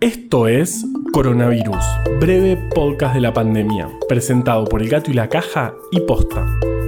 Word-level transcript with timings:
Esto 0.00 0.48
es 0.48 0.86
Coronavirus, 1.12 1.84
breve 2.20 2.56
podcast 2.74 3.14
de 3.14 3.20
la 3.20 3.34
pandemia, 3.34 3.86
presentado 4.08 4.64
por 4.64 4.80
El 4.80 4.88
Gato 4.88 5.10
y 5.10 5.14
la 5.14 5.28
Caja 5.28 5.74
y 5.90 6.00
Posta. 6.00 6.46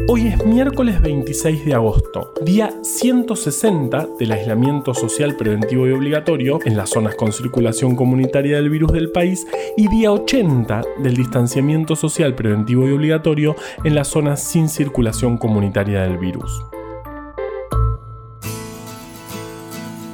Hoy 0.09 0.29
es 0.29 0.43
miércoles 0.47 1.03
26 1.03 1.67
de 1.67 1.75
agosto, 1.75 2.33
día 2.43 2.73
160 2.81 4.09
del 4.19 4.33
aislamiento 4.33 4.95
social 4.95 5.37
preventivo 5.37 5.87
y 5.87 5.93
obligatorio 5.93 6.59
en 6.65 6.75
las 6.75 6.89
zonas 6.89 7.15
con 7.15 7.35
circulación 7.35 7.97
comunitaria 7.97 8.57
del 8.57 8.71
virus 8.71 8.93
del 8.93 9.11
país 9.11 9.47
y 9.77 9.89
día 9.89 10.11
80 10.11 10.83
del 11.03 11.15
distanciamiento 11.15 11.97
social 11.97 12.35
preventivo 12.35 12.89
y 12.89 12.93
obligatorio 12.93 13.57
en 13.85 13.95
las 13.95 14.09
zonas 14.09 14.43
sin 14.43 14.71
circulación 14.71 15.37
comunitaria 15.37 16.01
del 16.01 16.17
virus. 16.17 16.65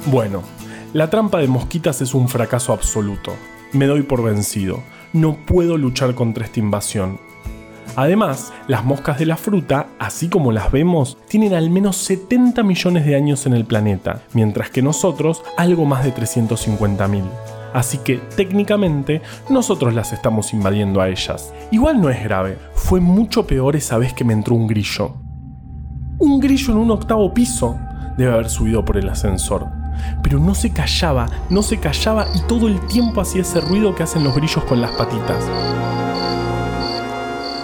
Bueno, 0.07 0.43
la 0.93 1.09
trampa 1.11 1.37
de 1.37 1.47
mosquitas 1.47 2.01
es 2.01 2.15
un 2.15 2.27
fracaso 2.27 2.73
absoluto. 2.73 3.33
Me 3.73 3.85
doy 3.85 4.01
por 4.01 4.23
vencido. 4.23 4.81
No 5.13 5.37
puedo 5.45 5.77
luchar 5.77 6.15
contra 6.15 6.45
esta 6.45 6.59
invasión. 6.59 7.19
Además, 7.95 8.53
las 8.67 8.85
moscas 8.85 9.19
de 9.19 9.27
la 9.27 9.37
fruta, 9.37 9.87
así 9.99 10.29
como 10.29 10.51
las 10.51 10.71
vemos, 10.71 11.17
tienen 11.27 11.53
al 11.53 11.69
menos 11.69 11.97
70 11.97 12.63
millones 12.63 13.05
de 13.05 13.15
años 13.15 13.45
en 13.45 13.53
el 13.53 13.65
planeta, 13.65 14.23
mientras 14.33 14.71
que 14.71 14.81
nosotros 14.81 15.43
algo 15.57 15.85
más 15.85 16.03
de 16.03 16.13
350.000. 16.13 17.23
Así 17.73 17.99
que 17.99 18.17
técnicamente 18.35 19.21
nosotros 19.49 19.93
las 19.93 20.11
estamos 20.11 20.53
invadiendo 20.53 21.01
a 21.01 21.09
ellas. 21.09 21.53
Igual 21.71 22.01
no 22.01 22.09
es 22.09 22.23
grave, 22.23 22.57
fue 22.73 22.99
mucho 22.99 23.45
peor 23.45 23.75
esa 23.75 23.99
vez 23.99 24.13
que 24.13 24.23
me 24.23 24.33
entró 24.33 24.55
un 24.55 24.65
grillo. 24.65 25.17
Un 26.17 26.39
grillo 26.39 26.73
en 26.73 26.79
un 26.79 26.91
octavo 26.91 27.31
piso 27.31 27.77
debe 28.17 28.33
haber 28.33 28.49
subido 28.49 28.83
por 28.83 28.97
el 28.97 29.07
ascensor 29.07 29.78
pero 30.23 30.39
no 30.39 30.55
se 30.55 30.71
callaba, 30.71 31.27
no 31.49 31.63
se 31.63 31.77
callaba 31.77 32.27
y 32.35 32.41
todo 32.47 32.67
el 32.67 32.79
tiempo 32.87 33.21
hacía 33.21 33.41
ese 33.41 33.61
ruido 33.61 33.95
que 33.95 34.03
hacen 34.03 34.23
los 34.23 34.35
grillos 34.35 34.63
con 34.65 34.81
las 34.81 34.91
patitas. 34.91 35.43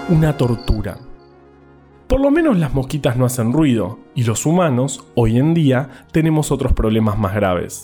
Una 0.09 0.37
tortura. 0.37 0.97
Por 2.07 2.21
lo 2.21 2.29
menos 2.29 2.57
las 2.59 2.73
mosquitas 2.73 3.17
no 3.17 3.25
hacen 3.25 3.51
ruido, 3.51 3.99
y 4.13 4.23
los 4.23 4.45
humanos, 4.45 5.03
hoy 5.15 5.39
en 5.39 5.55
día, 5.55 5.89
tenemos 6.11 6.51
otros 6.51 6.73
problemas 6.73 7.17
más 7.17 7.33
graves. 7.33 7.83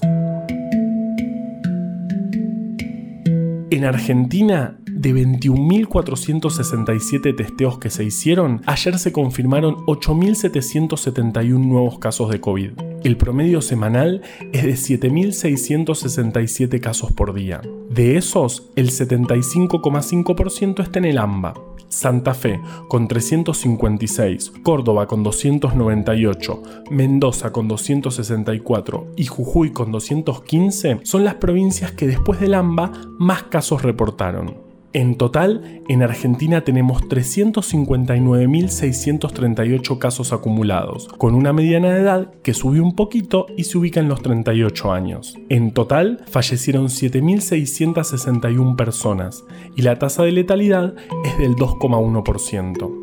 En 3.71 3.85
Argentina, 3.85 4.77
de 5.01 5.13
21.467 5.15 7.35
testeos 7.35 7.79
que 7.79 7.89
se 7.89 8.03
hicieron, 8.03 8.61
ayer 8.67 8.99
se 8.99 9.11
confirmaron 9.11 9.77
8.771 9.87 11.59
nuevos 11.59 11.97
casos 11.97 12.29
de 12.29 12.39
COVID. 12.39 12.73
El 13.03 13.17
promedio 13.17 13.61
semanal 13.61 14.21
es 14.53 14.61
de 14.63 14.73
7.667 14.73 16.79
casos 16.79 17.11
por 17.11 17.33
día. 17.33 17.63
De 17.89 18.17
esos, 18.17 18.69
el 18.75 18.91
75,5% 18.91 20.83
está 20.83 20.99
en 20.99 21.05
el 21.05 21.17
AMBA. 21.17 21.55
Santa 21.89 22.35
Fe 22.35 22.59
con 22.87 23.07
356, 23.07 24.51
Córdoba 24.63 25.07
con 25.07 25.23
298, 25.23 26.61
Mendoza 26.91 27.51
con 27.51 27.67
264 27.67 29.07
y 29.17 29.25
Jujuy 29.25 29.71
con 29.71 29.91
215 29.91 30.99
son 31.03 31.25
las 31.25 31.35
provincias 31.35 31.91
que 31.91 32.07
después 32.07 32.39
del 32.39 32.53
AMBA 32.53 32.93
más 33.19 33.43
casos 33.43 33.81
reportaron. 33.81 34.70
En 34.93 35.15
total, 35.15 35.81
en 35.87 36.03
Argentina 36.03 36.65
tenemos 36.65 37.03
359.638 37.03 39.97
casos 39.97 40.33
acumulados, 40.33 41.07
con 41.17 41.33
una 41.33 41.53
mediana 41.53 41.93
de 41.93 42.01
edad 42.01 42.33
que 42.43 42.53
subió 42.53 42.83
un 42.83 42.93
poquito 42.95 43.45
y 43.55 43.63
se 43.63 43.77
ubica 43.77 44.01
en 44.01 44.09
los 44.09 44.21
38 44.21 44.91
años. 44.91 45.37
En 45.47 45.71
total, 45.71 46.25
fallecieron 46.27 46.87
7.661 46.87 48.75
personas 48.75 49.45
y 49.77 49.83
la 49.83 49.97
tasa 49.97 50.23
de 50.23 50.33
letalidad 50.33 50.93
es 51.23 51.37
del 51.37 51.55
2,1%. 51.55 53.00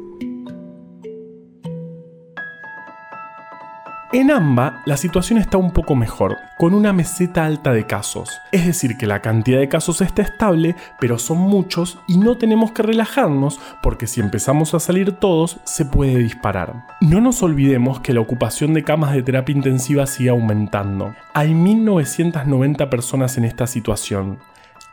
En 4.11 4.31
AMBA 4.31 4.81
la 4.87 4.97
situación 4.97 5.39
está 5.39 5.59
un 5.59 5.71
poco 5.71 5.95
mejor, 5.95 6.39
con 6.57 6.73
una 6.73 6.95
meseta 6.95 7.45
alta 7.45 7.75
de 7.75 7.85
casos. 7.85 8.41
Es 8.53 8.65
decir, 8.65 8.97
que 8.97 9.07
la 9.07 9.21
cantidad 9.21 9.59
de 9.59 9.69
casos 9.69 10.01
está 10.01 10.23
estable, 10.23 10.77
pero 10.99 11.19
son 11.19 11.37
muchos 11.37 11.99
y 12.09 12.17
no 12.17 12.39
tenemos 12.39 12.73
que 12.73 12.83
relajarnos 12.83 13.61
porque 13.83 14.07
si 14.07 14.23
empezamos 14.23 14.73
a 14.73 14.81
salir 14.81 15.13
todos 15.13 15.61
se 15.65 15.85
puede 15.85 16.17
disparar. 16.17 16.87
No 17.03 17.21
nos 17.21 17.43
olvidemos 17.43 18.01
que 18.01 18.15
la 18.15 18.23
ocupación 18.23 18.73
de 18.73 18.83
camas 18.83 19.13
de 19.13 19.23
terapia 19.23 19.55
intensiva 19.55 20.07
sigue 20.07 20.31
aumentando. 20.31 21.15
Hay 21.35 21.53
1.990 21.53 22.89
personas 22.89 23.37
en 23.37 23.45
esta 23.45 23.67
situación. 23.67 24.39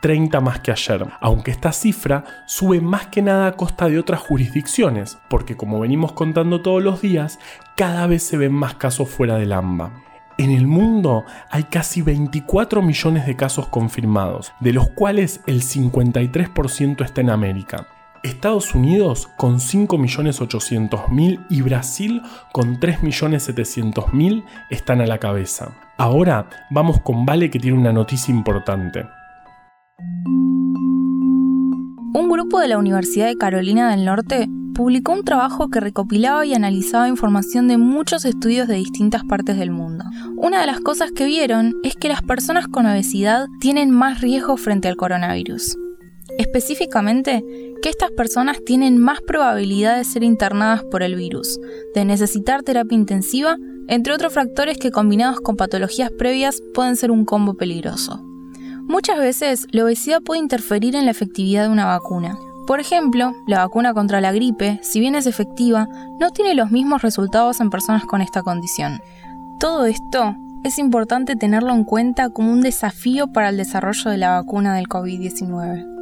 30 0.00 0.40
más 0.40 0.60
que 0.60 0.70
ayer, 0.70 1.06
aunque 1.20 1.50
esta 1.50 1.72
cifra 1.72 2.24
sube 2.46 2.80
más 2.80 3.06
que 3.06 3.22
nada 3.22 3.48
a 3.48 3.52
costa 3.52 3.88
de 3.88 3.98
otras 3.98 4.20
jurisdicciones, 4.20 5.18
porque 5.28 5.56
como 5.56 5.80
venimos 5.80 6.12
contando 6.12 6.62
todos 6.62 6.82
los 6.82 7.00
días, 7.00 7.38
cada 7.76 8.06
vez 8.06 8.22
se 8.22 8.36
ven 8.36 8.52
más 8.52 8.74
casos 8.74 9.08
fuera 9.08 9.36
del 9.36 9.52
AMBA. 9.52 9.92
En 10.38 10.50
el 10.50 10.66
mundo 10.66 11.24
hay 11.50 11.64
casi 11.64 12.02
24 12.02 12.82
millones 12.82 13.26
de 13.26 13.36
casos 13.36 13.68
confirmados, 13.68 14.52
de 14.60 14.74
los 14.74 14.90
cuales 14.90 15.40
el 15.46 15.62
53% 15.62 17.04
está 17.04 17.22
en 17.22 17.30
América. 17.30 17.86
Estados 18.22 18.74
Unidos 18.74 19.28
con 19.36 19.60
5.800.000 19.60 21.46
y 21.48 21.62
Brasil 21.62 22.22
con 22.52 22.78
3.700.000 22.78 24.44
están 24.68 25.00
a 25.00 25.06
la 25.06 25.18
cabeza. 25.18 25.74
Ahora 25.96 26.48
vamos 26.70 27.00
con 27.00 27.24
Vale 27.24 27.50
que 27.50 27.58
tiene 27.58 27.78
una 27.78 27.92
noticia 27.92 28.34
importante. 28.34 29.06
Un 32.16 32.30
grupo 32.30 32.60
de 32.60 32.68
la 32.68 32.78
Universidad 32.78 33.26
de 33.26 33.36
Carolina 33.36 33.90
del 33.90 34.06
Norte 34.06 34.48
publicó 34.74 35.12
un 35.12 35.22
trabajo 35.22 35.68
que 35.68 35.80
recopilaba 35.80 36.46
y 36.46 36.54
analizaba 36.54 37.10
información 37.10 37.68
de 37.68 37.76
muchos 37.76 38.24
estudios 38.24 38.68
de 38.68 38.76
distintas 38.76 39.22
partes 39.22 39.58
del 39.58 39.70
mundo. 39.70 40.06
Una 40.34 40.62
de 40.62 40.66
las 40.66 40.80
cosas 40.80 41.12
que 41.12 41.26
vieron 41.26 41.74
es 41.84 41.94
que 41.94 42.08
las 42.08 42.22
personas 42.22 42.68
con 42.68 42.86
obesidad 42.86 43.48
tienen 43.60 43.90
más 43.90 44.22
riesgo 44.22 44.56
frente 44.56 44.88
al 44.88 44.96
coronavirus. 44.96 45.76
Específicamente, 46.38 47.44
que 47.82 47.90
estas 47.90 48.10
personas 48.12 48.64
tienen 48.64 48.96
más 48.96 49.20
probabilidad 49.20 49.98
de 49.98 50.04
ser 50.04 50.24
internadas 50.24 50.84
por 50.84 51.02
el 51.02 51.16
virus, 51.16 51.60
de 51.94 52.06
necesitar 52.06 52.62
terapia 52.62 52.96
intensiva, 52.96 53.58
entre 53.88 54.14
otros 54.14 54.32
factores 54.32 54.78
que 54.78 54.90
combinados 54.90 55.42
con 55.42 55.56
patologías 55.56 56.10
previas 56.10 56.62
pueden 56.72 56.96
ser 56.96 57.10
un 57.10 57.26
combo 57.26 57.58
peligroso. 57.58 58.22
Muchas 58.88 59.18
veces 59.18 59.66
la 59.72 59.84
obesidad 59.84 60.22
puede 60.22 60.40
interferir 60.40 60.94
en 60.94 61.06
la 61.06 61.10
efectividad 61.10 61.64
de 61.64 61.70
una 61.70 61.86
vacuna. 61.86 62.38
Por 62.66 62.78
ejemplo, 62.78 63.32
la 63.46 63.58
vacuna 63.58 63.94
contra 63.94 64.20
la 64.20 64.32
gripe, 64.32 64.78
si 64.82 65.00
bien 65.00 65.14
es 65.14 65.26
efectiva, 65.26 65.88
no 66.20 66.30
tiene 66.30 66.54
los 66.54 66.70
mismos 66.70 67.02
resultados 67.02 67.60
en 67.60 67.70
personas 67.70 68.04
con 68.04 68.22
esta 68.22 68.42
condición. 68.42 69.00
Todo 69.58 69.86
esto 69.86 70.36
es 70.62 70.78
importante 70.78 71.36
tenerlo 71.36 71.72
en 71.72 71.84
cuenta 71.84 72.30
como 72.30 72.52
un 72.52 72.60
desafío 72.60 73.28
para 73.32 73.48
el 73.48 73.56
desarrollo 73.56 74.10
de 74.10 74.18
la 74.18 74.30
vacuna 74.30 74.74
del 74.74 74.88
COVID-19. 74.88 75.95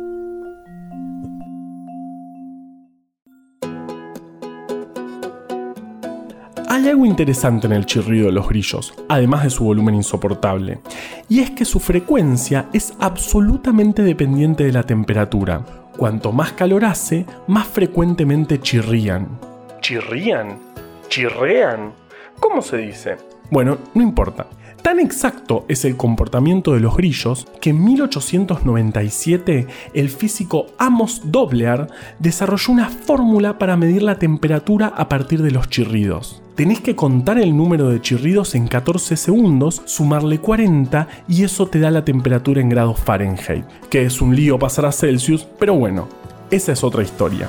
Hay 6.75 6.89
algo 6.89 7.07
interesante 7.07 7.69
en 7.69 7.73
el 7.73 7.87
chirrido 7.87 8.27
de 8.27 8.33
los 8.33 8.49
grillos, 8.49 8.95
además 9.09 9.45
de 9.45 9.51
su 9.51 9.63
volumen 9.63 9.95
insoportable, 9.95 10.81
y 11.29 11.39
es 11.39 11.53
que 11.53 11.65
su 11.65 11.79
frecuencia 11.79 12.69
es 12.73 12.95
absolutamente 12.99 14.03
dependiente 14.03 14.65
de 14.65 14.73
la 14.73 14.83
temperatura. 14.83 15.65
Cuanto 15.97 16.33
más 16.33 16.51
calor 16.55 16.85
hace, 16.85 17.27
más 17.47 17.69
frecuentemente 17.69 18.59
chirrían. 18.59 19.39
¿Chirrían? 19.83 20.59
¿Chirrean? 21.07 21.93
¿Cómo 22.41 22.61
se 22.61 22.79
dice? 22.79 23.19
Bueno, 23.53 23.79
no 23.95 24.03
importa. 24.03 24.49
Tan 24.85 25.01
exacto 25.01 25.65
es 25.69 25.87
el 25.87 25.97
comportamiento 25.97 26.75
de 26.75 26.81
los 26.81 26.95
grillos 26.95 27.49
que 27.63 27.71
en 27.71 27.83
1897 27.83 29.67
el 29.95 30.11
físico 30.11 30.67
Amos 30.77 31.23
Dobler 31.25 31.87
desarrolló 32.19 32.75
una 32.75 32.91
fórmula 32.91 33.59
para 33.59 33.79
medir 33.79 34.03
la 34.03 34.19
temperatura 34.19 34.89
a 34.89 35.09
partir 35.09 35.41
de 35.41 35.53
los 35.53 35.71
chirridos. 35.71 36.43
Tenés 36.55 36.83
que 36.83 36.95
contar 36.95 37.39
el 37.39 37.57
número 37.57 37.89
de 37.89 38.03
chirridos 38.03 38.55
en 38.55 38.69
14 38.69 39.17
segundos, 39.17 39.81
sumarle 39.87 40.39
40 40.41 41.09
y 41.29 41.45
eso 41.45 41.67
te 41.67 41.81
da 41.81 41.91
la 41.91 42.05
temperatura 42.05 42.61
en 42.61 42.69
grados 42.69 43.01
Fahrenheit, 43.01 43.65
que 43.89 44.05
es 44.05 44.21
un 44.21 44.37
lío 44.37 44.59
pasar 44.59 44.85
a 44.85 44.93
Celsius, 44.93 45.49
pero 45.59 45.77
bueno, 45.77 46.11
esa 46.51 46.73
es 46.73 46.85
otra 46.85 47.03
historia. 47.03 47.49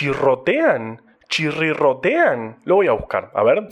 ¿Chirrotean? 0.00 1.02
¿Chirrirrotean? 1.28 2.60
Lo 2.64 2.76
voy 2.76 2.86
a 2.86 2.92
buscar, 2.92 3.30
a 3.34 3.42
ver. 3.42 3.68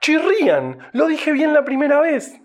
¡Chirrían! 0.00 0.78
Lo 0.94 1.08
dije 1.08 1.30
bien 1.32 1.52
la 1.52 1.62
primera 1.62 2.00
vez. 2.00 2.41